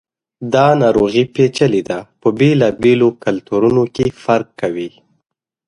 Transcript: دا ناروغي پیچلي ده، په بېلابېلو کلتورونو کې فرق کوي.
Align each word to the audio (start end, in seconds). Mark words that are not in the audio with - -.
دا 0.53 0.67
ناروغي 0.81 1.23
پیچلي 1.33 1.81
ده، 1.89 1.99
په 2.21 2.27
بېلابېلو 2.39 3.09
کلتورونو 3.23 3.83
کې 3.95 4.05
فرق 4.23 4.49
کوي. 4.61 4.89